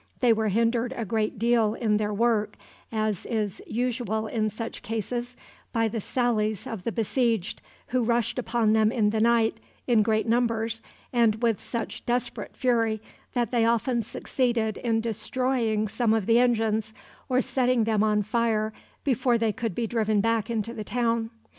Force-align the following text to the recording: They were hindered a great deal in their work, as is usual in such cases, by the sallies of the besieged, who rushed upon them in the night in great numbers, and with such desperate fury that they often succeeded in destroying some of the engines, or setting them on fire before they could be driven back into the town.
They 0.19 0.33
were 0.33 0.47
hindered 0.47 0.95
a 0.97 1.05
great 1.05 1.37
deal 1.37 1.75
in 1.75 1.97
their 1.97 2.11
work, 2.11 2.55
as 2.91 3.23
is 3.27 3.61
usual 3.67 4.25
in 4.25 4.49
such 4.49 4.81
cases, 4.81 5.37
by 5.71 5.87
the 5.89 6.01
sallies 6.01 6.65
of 6.65 6.85
the 6.85 6.91
besieged, 6.91 7.61
who 7.89 8.01
rushed 8.03 8.39
upon 8.39 8.73
them 8.73 8.91
in 8.91 9.11
the 9.11 9.19
night 9.21 9.59
in 9.85 10.01
great 10.01 10.25
numbers, 10.25 10.81
and 11.13 11.43
with 11.43 11.61
such 11.61 12.03
desperate 12.07 12.57
fury 12.57 12.99
that 13.33 13.51
they 13.51 13.63
often 13.63 14.01
succeeded 14.01 14.77
in 14.77 15.01
destroying 15.01 15.87
some 15.87 16.15
of 16.15 16.25
the 16.25 16.39
engines, 16.39 16.95
or 17.29 17.39
setting 17.39 17.83
them 17.83 18.01
on 18.01 18.23
fire 18.23 18.73
before 19.03 19.37
they 19.37 19.53
could 19.53 19.75
be 19.75 19.85
driven 19.85 20.19
back 20.19 20.49
into 20.49 20.73
the 20.73 20.83
town. 20.83 21.29